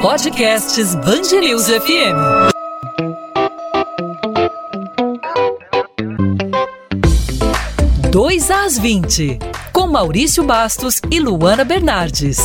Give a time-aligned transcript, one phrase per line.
[0.00, 2.52] Podcasts Bangerils FM.
[8.08, 9.40] Dois às 20,
[9.72, 12.38] com Maurício Bastos e Luana Bernardes.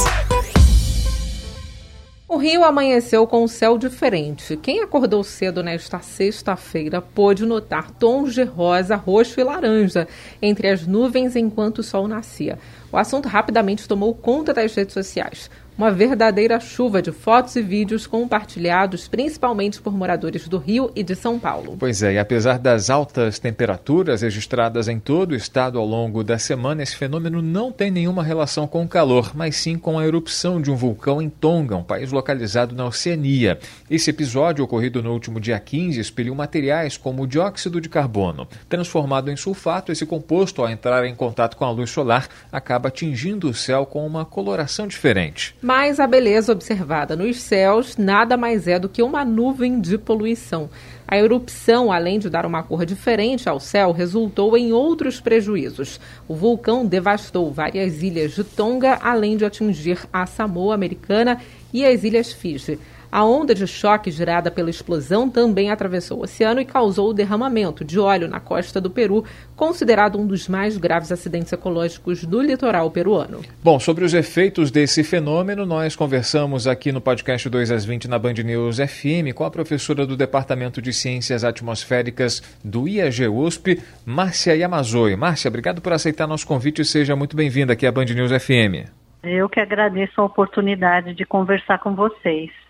[2.27, 4.57] O Rio amanheceu com um céu diferente.
[4.57, 10.07] Quem acordou cedo nesta sexta-feira pôde notar tons de rosa, roxo e laranja
[10.41, 12.57] entre as nuvens enquanto o sol nascia.
[12.91, 18.05] O assunto rapidamente tomou conta das redes sociais uma verdadeira chuva de fotos e vídeos
[18.05, 21.75] compartilhados principalmente por moradores do Rio e de São Paulo.
[21.79, 26.37] Pois é, e apesar das altas temperaturas registradas em todo o estado ao longo da
[26.37, 30.61] semana, esse fenômeno não tem nenhuma relação com o calor, mas sim com a erupção
[30.61, 33.59] de um vulcão em Tonga, um país localizado na Oceania.
[33.89, 38.47] Esse episódio, ocorrido no último dia 15, expeliu materiais como o dióxido de carbono.
[38.69, 43.49] Transformado em sulfato, esse composto, ao entrar em contato com a luz solar, acaba atingindo
[43.49, 45.55] o céu com uma coloração diferente.
[45.63, 50.69] Mas a beleza observada nos céus nada mais é do que uma nuvem de poluição.
[51.07, 56.01] A erupção, além de dar uma cor diferente ao céu, resultou em outros prejuízos.
[56.27, 61.39] O vulcão devastou várias ilhas de Tonga, além de atingir a Samoa Americana
[61.71, 62.77] e as Ilhas Fiji.
[63.13, 67.85] A onda de choque gerada pela explosão também atravessou o oceano e causou o derramamento
[67.85, 69.23] de óleo na costa do Peru,
[69.55, 73.41] considerado um dos mais graves acidentes ecológicos do litoral peruano.
[73.63, 78.17] Bom, sobre os efeitos desse fenômeno, nós conversamos aqui no podcast 2 às 20 na
[78.17, 84.55] Band News FM com a professora do Departamento de Ciências Atmosféricas do IAG USP, Márcia
[84.55, 85.15] Yamazoi.
[85.15, 88.89] Márcia, obrigado por aceitar nosso convite e seja muito bem-vinda aqui à Band News FM.
[89.21, 92.62] Eu que agradeço a oportunidade de conversar com vocês.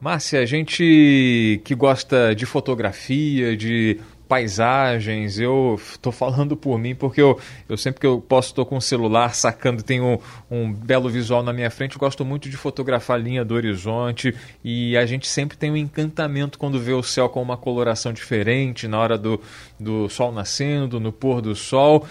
[0.00, 7.20] Márcia, a gente que gosta de fotografia, de paisagens, eu estou falando por mim porque
[7.20, 10.18] eu, eu sempre que eu posso estou com o celular sacando, tem um,
[10.50, 14.34] um belo visual na minha frente, eu gosto muito de fotografar a linha do horizonte
[14.64, 18.88] e a gente sempre tem um encantamento quando vê o céu com uma coloração diferente
[18.88, 19.38] na hora do,
[19.78, 22.06] do sol nascendo, no pôr do sol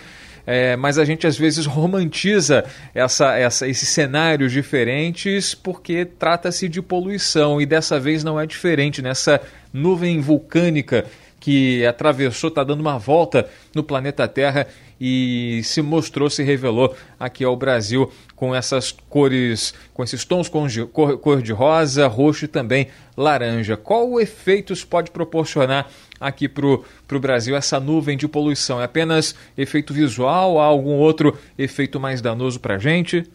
[0.52, 6.82] é, mas a gente às vezes romantiza essa, essa, esses cenários diferentes porque trata-se de
[6.82, 9.00] poluição e dessa vez não é diferente.
[9.00, 9.40] Nessa
[9.72, 11.06] nuvem vulcânica
[11.40, 14.66] que atravessou, está dando uma volta no planeta Terra
[15.00, 21.18] e se mostrou, se revelou aqui ao Brasil com essas cores, com esses tons cor,
[21.20, 23.78] cor de rosa, roxo e também laranja.
[23.78, 25.88] Qual efeito isso pode proporcionar
[26.20, 28.82] aqui para o Brasil essa nuvem de poluição?
[28.82, 33.30] É apenas efeito visual há algum outro efeito mais danoso para a gente?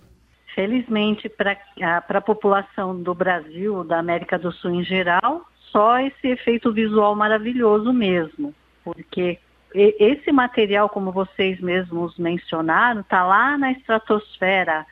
[0.54, 1.58] Felizmente, para
[2.08, 7.92] a população do Brasil, da América do Sul em geral, só esse efeito visual maravilhoso
[7.92, 8.54] mesmo,
[8.84, 9.38] porque
[9.74, 14.86] esse material, como vocês mesmos mencionaram, está lá na estratosfera.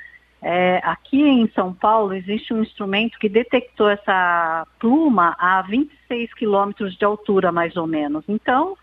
[0.44, 6.96] É, aqui em São Paulo existe um instrumento que detectou essa pluma a 26 quilômetros
[6.96, 8.24] de altura, mais ou menos.
[8.26, 8.76] Então,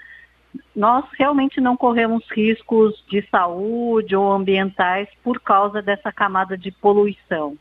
[0.74, 7.58] nós realmente não corremos riscos de saúde ou ambientais por causa dessa camada de poluição.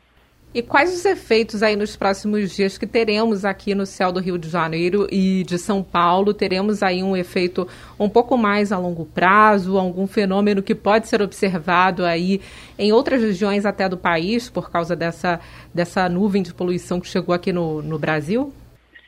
[0.55, 4.39] E quais os efeitos aí nos próximos dias que teremos aqui no céu do Rio
[4.39, 6.33] de Janeiro e de São Paulo?
[6.33, 7.69] Teremos aí um efeito
[8.01, 12.41] um pouco mais a longo prazo, algum fenômeno que pode ser observado aí
[12.79, 15.39] em outras regiões até do país por causa dessa,
[15.75, 18.51] dessa nuvem de poluição que chegou aqui no, no Brasil?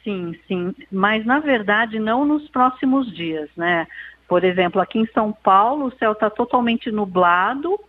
[0.04, 3.86] Sim, sim, mas na verdade não nos próximos dias, né?
[4.28, 7.80] Por exemplo, aqui em São Paulo o céu está totalmente nublado,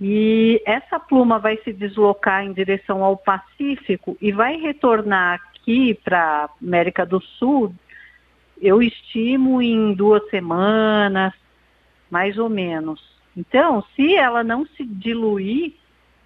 [0.00, 6.48] e essa pluma vai se deslocar em direção ao Pacífico e vai retornar aqui para
[6.60, 7.74] América do Sul,
[8.60, 11.34] eu estimo em duas semanas,
[12.10, 13.00] mais ou menos.
[13.36, 15.74] Então, se ela não se diluir,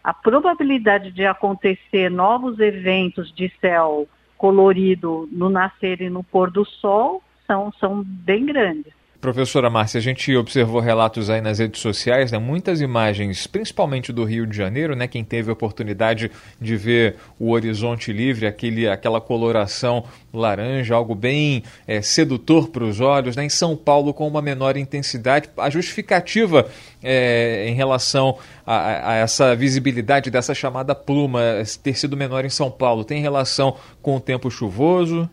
[0.02, 6.64] a probabilidade de acontecer novos eventos de céu colorido no nascer e no pôr do
[6.64, 8.92] sol são, são bem grandes.
[9.24, 14.22] Professora Márcia, a gente observou relatos aí nas redes sociais, né, muitas imagens, principalmente do
[14.22, 19.22] Rio de Janeiro, né, quem teve a oportunidade de ver o horizonte livre, aquele, aquela
[19.22, 24.43] coloração laranja, algo bem é, sedutor para os olhos, né, em São Paulo com uma
[24.43, 25.49] menor intensidade.
[25.56, 26.69] A justificativa
[27.02, 31.40] é, em relação a, a, essa visibilidade dessa chamada pluma
[31.82, 35.31] ter sido menor em São Paulo tem relação com o tempo chuvoso?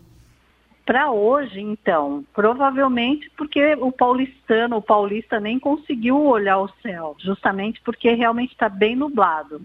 [0.86, 7.80] Para hoje, então, provavelmente porque o paulistano, o paulista nem conseguiu olhar o céu, justamente
[7.82, 9.62] porque realmente está bem nublado.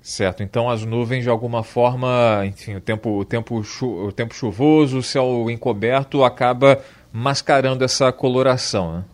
[0.00, 4.98] Certo, então as nuvens de alguma forma, enfim, o tempo, o tempo, o tempo chuvoso,
[4.98, 6.78] o céu encoberto acaba
[7.12, 9.04] mascarando essa coloração, né?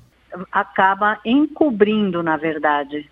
[0.51, 3.09] Acaba encobrindo, na verdade.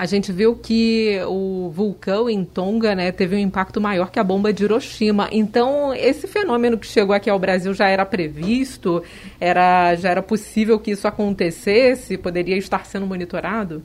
[0.00, 4.24] A gente viu que o vulcão em Tonga né, teve um impacto maior que a
[4.24, 5.28] bomba de Hiroshima.
[5.30, 9.04] Então, esse fenômeno que chegou aqui ao Brasil já era previsto?
[9.38, 12.16] Era, já era possível que isso acontecesse?
[12.16, 13.82] Poderia estar sendo monitorado?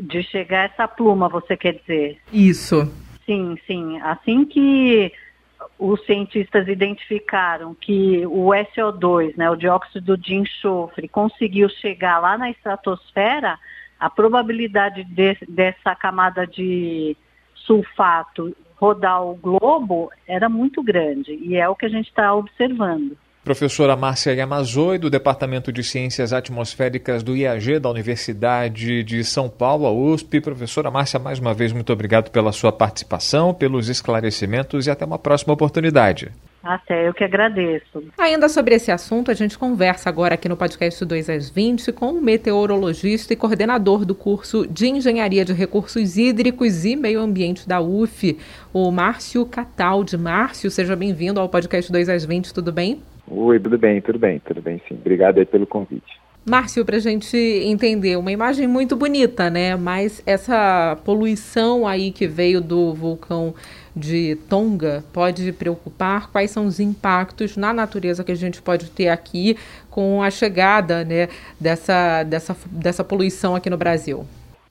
[0.00, 2.18] De chegar essa pluma, você quer dizer?
[2.32, 2.90] Isso.
[3.26, 4.00] Sim, sim.
[4.00, 5.12] Assim que
[5.78, 12.48] os cientistas identificaram que o SO2, né, o dióxido de enxofre, conseguiu chegar lá na
[12.48, 13.58] estratosfera,
[13.98, 17.16] a probabilidade de, dessa camada de
[17.54, 23.16] sulfato rodar o globo era muito grande e é o que a gente está observando.
[23.44, 29.86] Professora Márcia Yamazoi, do Departamento de Ciências Atmosféricas do IAG, da Universidade de São Paulo,
[29.86, 30.40] a USP.
[30.40, 35.18] Professora Márcia, mais uma vez, muito obrigado pela sua participação, pelos esclarecimentos e até uma
[35.18, 36.30] próxima oportunidade.
[36.62, 38.02] Até eu que agradeço.
[38.18, 42.10] Ainda sobre esse assunto, a gente conversa agora aqui no podcast 2 às 20 com
[42.10, 47.80] o meteorologista e coordenador do curso de Engenharia de Recursos Hídricos e Meio Ambiente da
[47.80, 48.36] UF,
[48.72, 50.16] o Márcio Cataldi.
[50.16, 53.02] Márcio, seja bem-vindo ao podcast 2 às 20, tudo bem?
[53.30, 54.94] Oi, tudo bem, tudo bem, tudo bem, sim.
[54.94, 56.18] Obrigado aí pelo convite.
[56.48, 59.76] Márcio, para a gente entender, uma imagem muito bonita, né?
[59.76, 63.54] Mas essa poluição aí que veio do vulcão
[63.98, 66.30] de Tonga pode preocupar?
[66.30, 69.56] Quais são os impactos na natureza que a gente pode ter aqui
[69.90, 71.28] com a chegada né,
[71.60, 74.24] dessa, dessa, dessa poluição aqui no Brasil?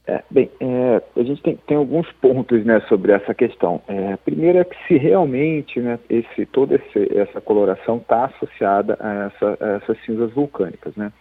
[0.07, 3.81] É, bem, é, a gente tem, tem, alguns pontos né, sobre essa questão.
[3.89, 9.25] É, primeiro é que se realmente né, esse, toda esse, essa coloração está associada a,
[9.25, 10.95] essa, a, essas cinzas vulcânicas.
[10.95, 11.12] Né?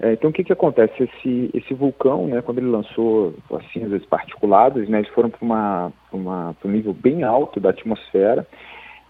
[0.00, 1.02] É, então o que, que acontece?
[1.02, 5.92] Esse, esse vulcão, né, quando ele lançou as cinzas particuladas, né, eles foram para uma,
[6.12, 8.46] uma, um nível bem alto da atmosfera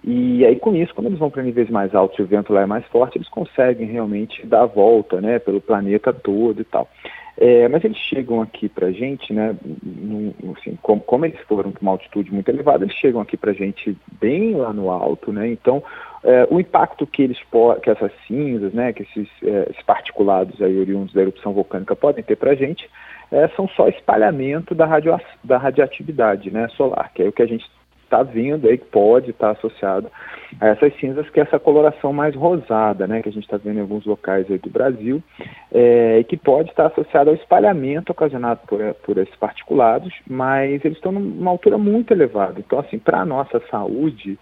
[0.05, 2.63] e aí com isso, quando eles vão para níveis mais altos e o vento lá
[2.63, 6.89] é mais forte, eles conseguem realmente dar a volta né, pelo planeta todo e tal.
[7.37, 11.71] É, mas eles chegam aqui para a gente, né, num, assim, como, como, eles foram
[11.71, 15.33] para uma altitude muito elevada, eles chegam aqui para a gente bem lá no alto,
[15.33, 15.83] né, então
[16.25, 17.39] é, o impacto que eles
[17.83, 22.25] que essas cinzas, né, que esses, é, esses particulados aí oriundos da erupção vulcânica podem
[22.25, 22.89] ter para a gente,
[23.31, 27.47] é, são só espalhamento da, radio, da radioatividade né, solar, que é o que a
[27.47, 27.65] gente
[28.09, 30.11] está vendo aí que pode estar tá associado
[30.59, 33.77] a essas cinzas, que é essa coloração mais rosada, né, que a gente está vendo
[33.77, 35.23] em alguns locais aí do Brasil,
[35.71, 40.83] é, e que pode estar tá associado ao espalhamento ocasionado por, por esses particulados, mas
[40.85, 42.59] eles estão numa altura muito elevada.
[42.59, 44.39] Então, assim, para a nossa saúde,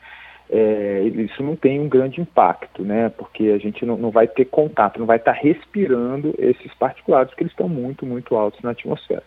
[0.51, 3.09] é, isso não tem um grande impacto, né?
[3.09, 7.31] Porque a gente não, não vai ter contato, não vai estar tá respirando esses particulados,
[7.31, 9.23] porque eles estão muito, muito altos na atmosfera.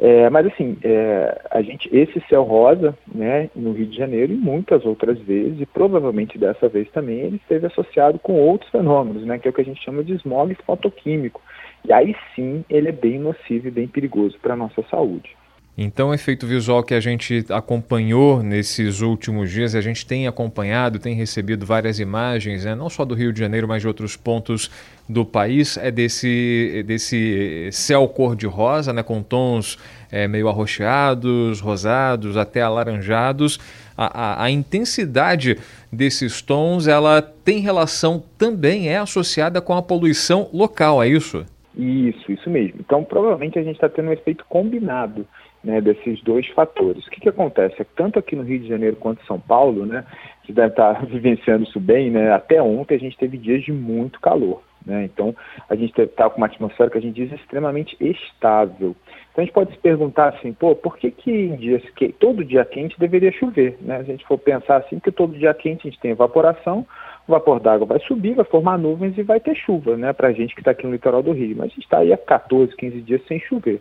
[0.00, 4.36] É, mas assim, é, a gente, esse céu rosa, né, no Rio de Janeiro e
[4.36, 9.38] muitas outras vezes, e provavelmente dessa vez também, ele esteve associado com outros fenômenos, né,
[9.38, 11.40] que é o que a gente chama de smog fotoquímico.
[11.84, 15.36] E aí sim, ele é bem nocivo e bem perigoso para a nossa saúde.
[15.80, 20.98] Então, o efeito visual que a gente acompanhou nesses últimos dias, a gente tem acompanhado,
[20.98, 24.68] tem recebido várias imagens, né, não só do Rio de Janeiro, mas de outros pontos
[25.08, 29.78] do país, é desse, desse céu cor-de-rosa, né, com tons
[30.10, 33.60] é, meio arroxeados, rosados, até alaranjados.
[33.96, 35.58] A, a, a, intensidade
[35.92, 41.46] desses tons, ela tem relação também, é associada com a poluição local, é isso?
[41.76, 42.80] Isso, isso mesmo.
[42.80, 45.24] Então, provavelmente a gente está tendo um efeito combinado
[45.62, 47.06] né, desses dois fatores.
[47.06, 47.80] O que, que acontece?
[47.80, 50.04] É que tanto aqui no Rio de Janeiro quanto em São Paulo, né,
[50.44, 54.20] você deve estar vivenciando isso bem, né, até ontem a gente teve dias de muito
[54.20, 54.62] calor.
[54.86, 55.36] Né, então,
[55.68, 58.96] a gente está com uma atmosfera que a gente diz extremamente estável.
[59.30, 62.44] Então, a gente pode se perguntar assim, pô, por que, que em dias que todo
[62.44, 63.76] dia quente deveria chover?
[63.82, 63.96] Né?
[63.96, 66.86] A gente for pensar assim, que todo dia quente a gente tem evaporação,
[67.26, 70.32] o vapor d'água vai subir, vai formar nuvens e vai ter chuva, né, para a
[70.32, 71.56] gente que está aqui no litoral do Rio.
[71.58, 73.80] Mas a gente está aí há 14, 15 dias sem chover.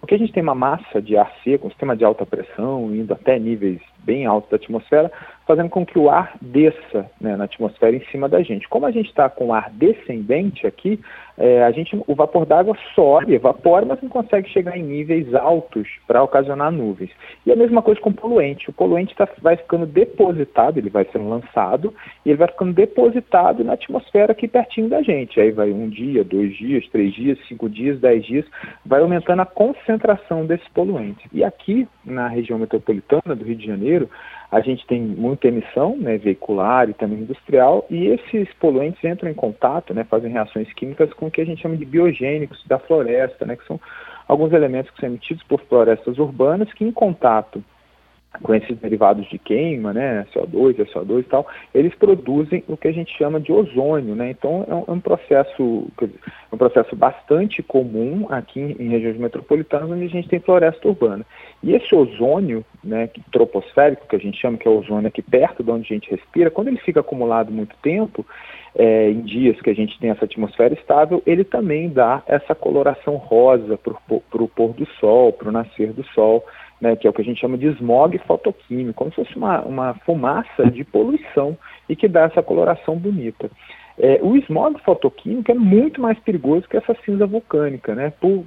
[0.00, 3.12] Porque a gente tem uma massa de ar seco, um sistema de alta pressão, indo
[3.12, 5.10] até níveis bem altos da atmosfera,
[5.46, 8.68] fazendo com que o ar desça né, na atmosfera em cima da gente.
[8.68, 11.00] Como a gente está com ar descendente aqui,
[11.38, 15.88] é, a gente, o vapor d'água sobe, evapora, mas não consegue chegar em níveis altos
[16.06, 17.10] para ocasionar nuvens.
[17.46, 18.68] E a mesma coisa com o poluente.
[18.68, 21.94] O poluente tá, vai ficando depositado, ele vai sendo lançado,
[22.26, 25.40] e ele vai ficando depositado na atmosfera aqui pertinho da gente.
[25.40, 28.44] Aí vai um dia, dois dias, três dias, cinco dias, dez dias,
[28.84, 31.26] vai aumentando a concentração desse poluente.
[31.32, 33.97] E aqui, na região metropolitana do Rio de Janeiro,
[34.50, 39.34] a gente tem muita emissão né, veicular e também industrial, e esses poluentes entram em
[39.34, 43.44] contato, né, fazem reações químicas com o que a gente chama de biogênicos da floresta,
[43.44, 43.78] né, que são
[44.26, 47.62] alguns elementos que são emitidos por florestas urbanas que, em contato
[48.42, 52.92] com esses derivados de queima, né, CO2, SO2 e tal, eles produzem o que a
[52.92, 54.30] gente chama de ozônio, né?
[54.30, 59.16] Então é um, é um processo, é um processo bastante comum aqui em, em, regiões
[59.16, 61.24] metropolitanas onde a gente tem floresta urbana.
[61.62, 65.64] E esse ozônio, né, troposférico, que a gente chama que é o ozônio aqui perto
[65.64, 68.24] de onde a gente respira, quando ele fica acumulado muito tempo,
[68.76, 73.16] é, em dias que a gente tem essa atmosfera estável, ele também dá essa coloração
[73.16, 76.44] rosa para o pôr do sol, para o nascer do sol
[76.80, 79.60] né, que é o que a gente chama de smog fotoquímico, como se fosse uma,
[79.62, 81.56] uma fumaça de poluição
[81.88, 83.50] e que dá essa coloração bonita.
[84.00, 88.12] É, o smog fotoquímico é muito mais perigoso que essa cinza vulcânica, né?
[88.20, 88.44] Por,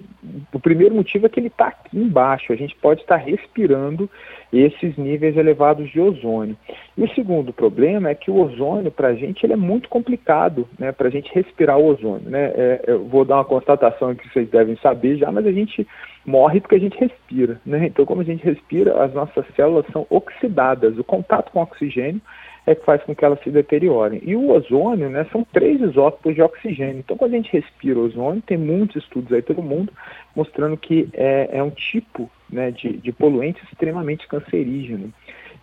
[0.53, 4.09] o primeiro motivo é que ele está aqui embaixo, a gente pode estar respirando
[4.53, 6.55] esses níveis elevados de ozônio.
[6.97, 10.67] E o segundo problema é que o ozônio, para a gente, ele é muito complicado,
[10.79, 10.93] né?
[10.93, 12.51] Para a gente respirar o ozônio, né?
[12.55, 15.85] É, eu vou dar uma constatação que vocês devem saber já, mas a gente
[16.25, 17.87] morre porque a gente respira, né?
[17.87, 20.97] Então, como a gente respira, as nossas células são oxidadas.
[20.97, 22.21] O contato com oxigênio
[22.65, 24.21] é que faz com que elas se deteriorem.
[24.23, 26.99] E o ozônio, né, são três isótopos de oxigênio.
[26.99, 29.91] Então, quando a gente respira ozônio, tem muitos estudos aí pelo mundo
[30.35, 35.11] mostrando que é, é um tipo né, de, de poluente extremamente cancerígeno.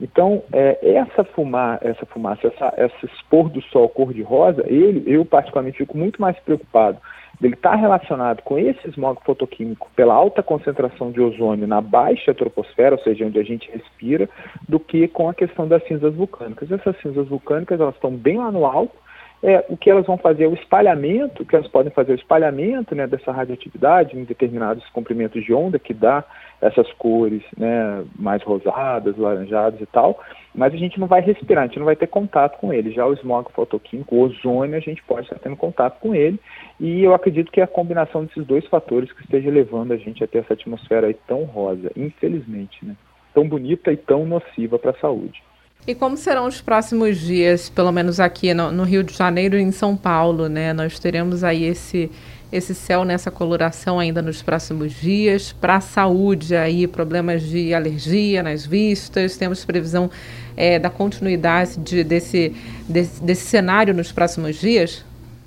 [0.01, 5.79] Então, é, essa, fumar, essa fumaça, essa, esse expor do sol cor-de-rosa, ele, eu particularmente
[5.79, 6.99] fico muito mais preocupado
[7.47, 12.97] ele está relacionado com esse smog fotoquímico pela alta concentração de ozônio na baixa troposfera,
[12.97, 14.29] ou seja, onde a gente respira,
[14.69, 16.71] do que com a questão das cinzas vulcânicas.
[16.71, 18.97] Essas cinzas vulcânicas elas estão bem lá no alto
[19.43, 22.95] é, o que elas vão fazer é o espalhamento, que elas podem fazer o espalhamento
[22.95, 26.25] né, dessa radioatividade em determinados comprimentos de onda, que dá
[26.61, 30.21] essas cores né, mais rosadas, laranjadas e tal,
[30.53, 32.91] mas a gente não vai respirar, a gente não vai ter contato com ele.
[32.91, 36.41] Já o smog fotoquímico, o ozônio, a gente pode estar tendo contato com ele,
[36.81, 40.25] e eu acredito que é a combinação desses dois fatores que esteja levando a gente
[40.25, 42.97] a ter essa atmosfera aí tão rosa, infelizmente, né?
[43.33, 45.41] tão bonita e tão nociva para a saúde.
[45.87, 49.63] E como serão os próximos dias, pelo menos aqui no, no, Rio de Janeiro e
[49.63, 50.73] em São Paulo, né?
[50.75, 52.11] Nós teremos aí esse,
[52.53, 55.53] esse céu nessa coloração ainda nos próximos dias.
[55.53, 60.11] Para a saúde, aí, problemas de alergia nas vistas, temos previsão
[60.57, 62.55] é, da continuidade de, desse,
[62.87, 65.05] desse, desse cenário nos próximos dias?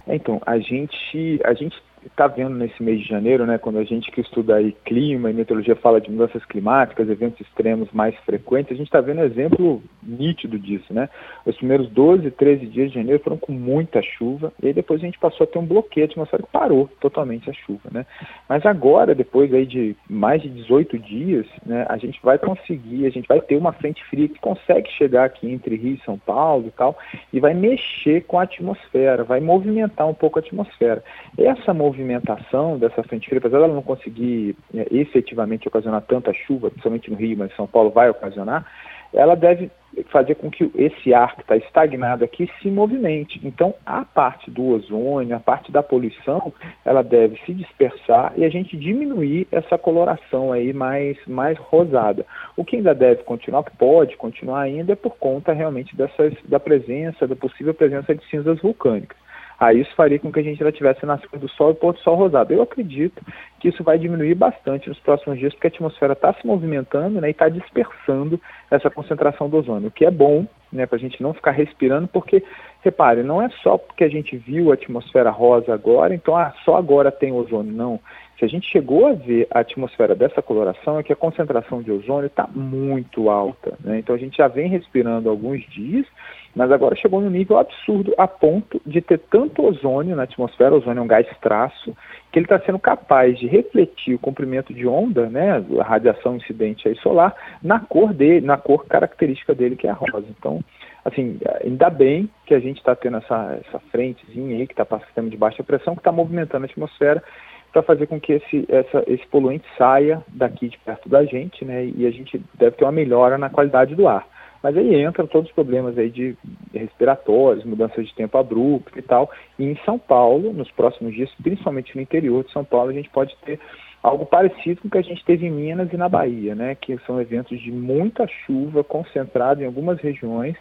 [0.07, 4.11] Então, a gente, a gente está vendo nesse mês de janeiro, né, quando a gente
[4.11, 8.75] que estuda aí clima e meteorologia fala de mudanças climáticas, eventos extremos mais frequentes, a
[8.75, 11.09] gente está vendo exemplo nítido disso, né?
[11.45, 15.05] Os primeiros 12, 13 dias de janeiro foram com muita chuva e aí depois a
[15.05, 18.05] gente passou a ter um bloqueio atmosférico, parou totalmente a chuva, né?
[18.49, 23.09] Mas agora, depois aí de mais de 18 dias, né, a gente vai conseguir, a
[23.09, 26.67] gente vai ter uma frente fria que consegue chegar aqui entre Rio e São Paulo
[26.67, 26.97] e tal,
[27.31, 31.03] e vai mexer com a atmosfera, vai movimentar um pouco a atmosfera.
[31.37, 36.69] Essa movimentação movimentação dessa frente fria, apesar dela não conseguir é, efetivamente ocasionar tanta chuva,
[36.69, 38.65] principalmente no Rio, mas em São Paulo vai ocasionar,
[39.13, 39.69] ela deve
[40.09, 43.41] fazer com que esse ar que está estagnado aqui se movimente.
[43.43, 46.53] Então, a parte do ozônio, a parte da poluição,
[46.85, 52.25] ela deve se dispersar e a gente diminuir essa coloração aí mais, mais rosada.
[52.55, 57.27] O que ainda deve continuar, pode continuar ainda, é por conta realmente dessas, da presença,
[57.27, 59.20] da possível presença de cinzas vulcânicas.
[59.61, 61.99] Aí isso faria com que a gente já tivesse nascimento do Sol e pôr do
[61.99, 62.51] Sol rosado.
[62.51, 63.21] Eu acredito
[63.59, 67.27] que isso vai diminuir bastante nos próximos dias, porque a atmosfera está se movimentando né,
[67.27, 68.41] e está dispersando
[68.71, 72.07] essa concentração do ozônio, o que é bom né, para a gente não ficar respirando,
[72.07, 72.43] porque,
[72.81, 76.75] repare, não é só porque a gente viu a atmosfera rosa agora, então ah, só
[76.75, 77.99] agora tem ozônio, não.
[78.39, 81.91] Se a gente chegou a ver a atmosfera dessa coloração, é que a concentração de
[81.91, 83.77] ozônio está muito alta.
[83.79, 83.99] Né?
[83.99, 86.07] Então a gente já vem respirando alguns dias,
[86.55, 90.99] mas agora chegou num nível absurdo a ponto de ter tanto ozônio na atmosfera, ozônio
[90.99, 91.95] é um gás traço,
[92.31, 96.87] que ele está sendo capaz de refletir o comprimento de onda, né, a radiação incidente
[96.87, 100.27] aí solar, na cor dele, na cor característica dele, que é a rosa.
[100.37, 100.63] Então,
[101.03, 105.29] assim, ainda bem que a gente está tendo essa, essa frentezinha aí, que está sistema
[105.29, 107.23] de baixa pressão, que está movimentando a atmosfera
[107.71, 111.85] para fazer com que esse, essa, esse poluente saia daqui de perto da gente, né?
[111.85, 114.27] E a gente deve ter uma melhora na qualidade do ar.
[114.61, 116.37] Mas aí entram todos os problemas aí de
[116.73, 119.29] respiratórios, mudança de tempo abrupto e tal.
[119.57, 123.09] E em São Paulo, nos próximos dias, principalmente no interior de São Paulo, a gente
[123.09, 123.59] pode ter
[124.03, 126.75] algo parecido com o que a gente teve em Minas e na Bahia, né?
[126.75, 130.55] Que são eventos de muita chuva concentrada em algumas regiões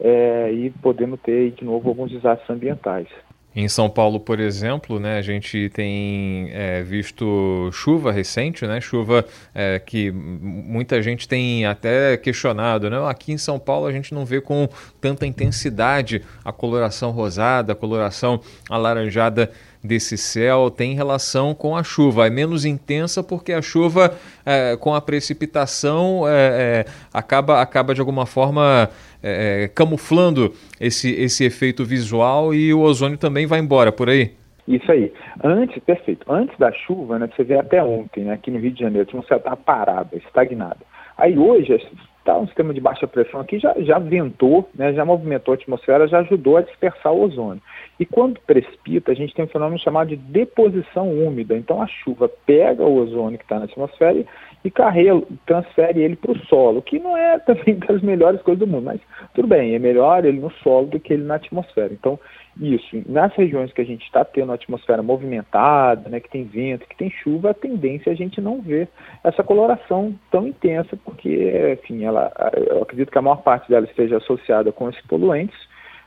[0.00, 3.08] é, e podemos ter de novo alguns desastres ambientais.
[3.54, 9.26] Em São Paulo, por exemplo, né, a gente tem é, visto chuva recente, né, chuva
[9.54, 12.88] é, que muita gente tem até questionado.
[12.88, 12.96] Né?
[13.06, 14.66] Aqui em São Paulo a gente não vê com
[15.00, 18.40] tanta intensidade a coloração rosada, a coloração
[18.70, 19.50] alaranjada
[19.82, 22.26] desse céu tem relação com a chuva.
[22.26, 24.16] É menos intensa porque a chuva,
[24.46, 28.88] é, com a precipitação, é, é, acaba, acaba de alguma forma
[29.22, 34.32] é, é, camuflando esse, esse efeito visual e o ozônio também vai embora por aí.
[34.66, 35.12] Isso aí.
[35.42, 36.30] Antes, perfeito.
[36.30, 39.08] Antes da chuva, né, você vê até ontem, né, aqui no Rio de Janeiro, a
[39.08, 40.78] atmosfera está parada, estagnada.
[41.16, 41.74] Aí hoje
[42.18, 46.06] está um sistema de baixa pressão aqui, já, já ventou, né, já movimentou a atmosfera,
[46.06, 47.60] já ajudou a dispersar o ozônio.
[47.98, 51.56] E quando precipita, a gente tem um fenômeno chamado de deposição úmida.
[51.56, 54.24] Então a chuva pega o ozônio que está na atmosfera
[54.64, 58.66] e carrega, transfere ele para o solo, que não é também das melhores coisas do
[58.66, 59.00] mundo, mas
[59.34, 61.92] tudo bem, é melhor ele no solo do que ele na atmosfera.
[61.92, 62.18] Então,
[62.60, 66.86] isso, nas regiões que a gente está tendo a atmosfera movimentada, né, que tem vento,
[66.86, 68.88] que tem chuva, a tendência é a gente não ver
[69.24, 72.30] essa coloração tão intensa, porque, enfim, ela,
[72.68, 75.58] eu acredito que a maior parte dela esteja associada com esses poluentes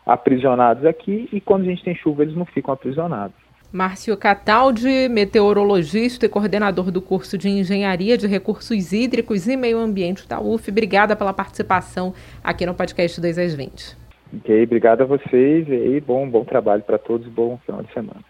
[0.06, 3.45] aprisionados aqui, e quando a gente tem chuva, eles não ficam aprisionados.
[3.76, 10.26] Márcio Cataldi, meteorologista e coordenador do curso de Engenharia de Recursos Hídricos e Meio Ambiente
[10.26, 13.98] da UF, obrigada pela participação aqui no podcast 2 às 20.
[14.38, 18.22] Ok, obrigado a vocês e bom, bom trabalho para todos, bom final de semana.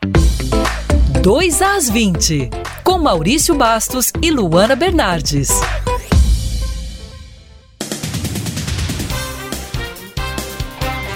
[1.21, 2.49] 2 às 20,
[2.83, 5.49] com Maurício Bastos e Luana Bernardes.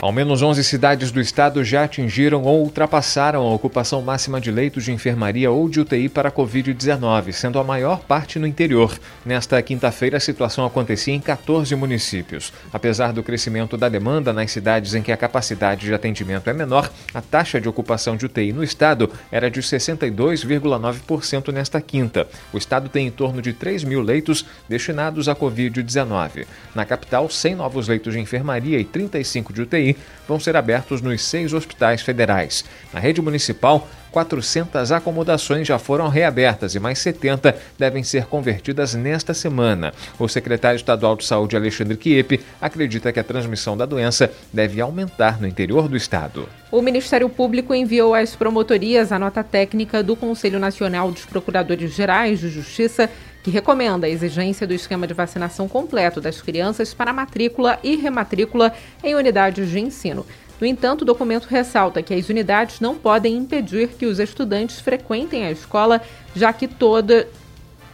[0.01, 4.85] Ao menos 11 cidades do estado já atingiram ou ultrapassaram a ocupação máxima de leitos
[4.85, 8.97] de enfermaria ou de UTI para a Covid-19, sendo a maior parte no interior.
[9.25, 12.53] Nesta quinta-feira, a situação acontecia em 14 municípios.
[12.71, 16.89] Apesar do crescimento da demanda nas cidades em que a capacidade de atendimento é menor,
[17.13, 22.25] a taxa de ocupação de UTI no estado era de 62,9% nesta quinta.
[22.53, 26.45] O estado tem em torno de 3 mil leitos destinados à Covid-19.
[26.73, 29.88] Na capital, 100 novos leitos de enfermaria e 35 de UTI
[30.27, 32.63] vão ser abertos nos seis hospitais federais.
[32.93, 39.33] Na rede municipal, 400 acomodações já foram reabertas e mais 70 devem ser convertidas nesta
[39.33, 39.93] semana.
[40.17, 45.39] O secretário estadual de Saúde, Alexandre Kiepe, acredita que a transmissão da doença deve aumentar
[45.39, 46.47] no interior do estado.
[46.71, 52.39] O Ministério Público enviou às promotorias a nota técnica do Conselho Nacional dos Procuradores Gerais
[52.39, 53.09] de Justiça
[53.43, 58.73] que recomenda a exigência do esquema de vacinação completo das crianças para matrícula e rematrícula
[59.03, 60.25] em unidades de ensino.
[60.59, 65.45] No entanto, o documento ressalta que as unidades não podem impedir que os estudantes frequentem
[65.45, 66.01] a escola,
[66.35, 67.27] já que, toda,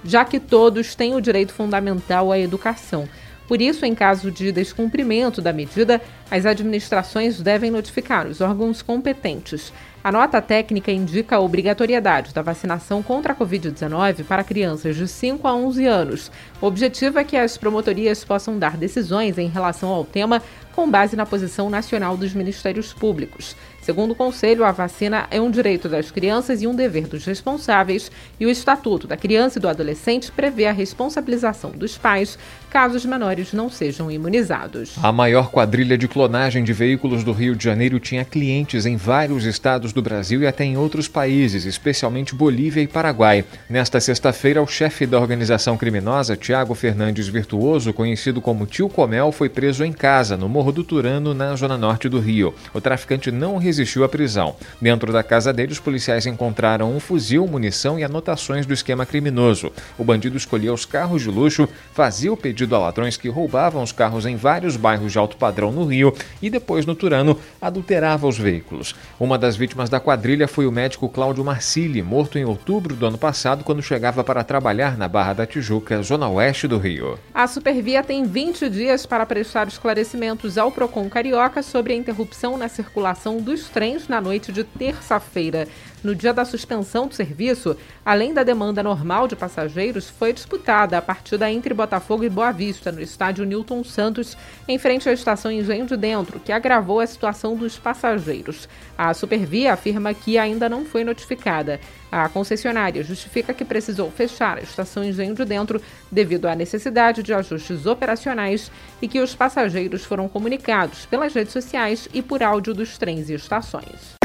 [0.03, 3.08] já que todos têm o direito fundamental à educação.
[3.47, 9.71] Por isso, em caso de descumprimento da medida, as administrações devem notificar os órgãos competentes.
[10.03, 15.47] A nota técnica indica a obrigatoriedade da vacinação contra a Covid-19 para crianças de 5
[15.47, 16.31] a 11 anos.
[16.62, 20.41] O objetivo é que as promotorias possam dar decisões em relação ao tema
[20.75, 23.55] com base na posição nacional dos ministérios públicos.
[23.86, 28.12] Segundo o Conselho, a vacina é um direito das crianças e um dever dos responsáveis,
[28.39, 32.36] e o Estatuto da Criança e do Adolescente prevê a responsabilização dos pais
[32.71, 34.95] caso os menores não sejam imunizados.
[35.02, 39.45] A maior quadrilha de clonagem de veículos do Rio de Janeiro tinha clientes em vários
[39.45, 43.45] estados do Brasil e até em outros países, especialmente Bolívia e Paraguai.
[43.69, 49.48] Nesta sexta-feira, o chefe da organização criminosa, Tiago Fernandes Virtuoso, conhecido como Tio Comel, foi
[49.48, 52.54] preso em casa, no Morro do Turano, na zona norte do Rio.
[52.74, 54.55] O traficante não resistiu à prisão.
[54.81, 59.71] Dentro da casa dele, os policiais encontraram um fuzil, munição e anotações do esquema criminoso.
[59.97, 63.91] O bandido escolhia os carros de luxo, fazia o pedido a ladrões que roubavam os
[63.91, 68.38] carros em vários bairros de alto padrão no Rio e depois no Turano adulterava os
[68.38, 68.95] veículos.
[69.19, 73.17] Uma das vítimas da quadrilha foi o médico Cláudio Marcilli, morto em outubro do ano
[73.17, 77.17] passado quando chegava para trabalhar na Barra da Tijuca, zona oeste do Rio.
[77.33, 82.67] A Supervia tem 20 dias para prestar esclarecimentos ao Procon Carioca sobre a interrupção na
[82.67, 85.67] circulação dos trens na noite de terça-feira.
[86.04, 87.75] No dia da suspensão do serviço,
[88.06, 92.91] além da demanda normal de passageiros, foi disputada a partida entre Botafogo e Boa Vista,
[92.91, 97.56] no estádio Newton Santos, em frente à estação Engenho de Dentro, que agravou a situação
[97.56, 98.69] dos passageiros.
[98.97, 101.80] A Supervia afirma que ainda não foi notificada.
[102.15, 107.34] A concessionária justifica que precisou fechar a estação Engenho de Dentro devido à necessidade de
[107.34, 112.97] ajustes operacionais e que os passageiros foram comunicados pelas redes sociais e por áudio dos
[112.97, 114.15] trens e estações.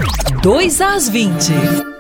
[0.41, 2.00] 2 às 20.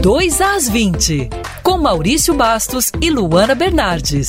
[0.00, 1.28] Dois às 20,
[1.64, 4.28] com Maurício Bastos e Luana Bernardes.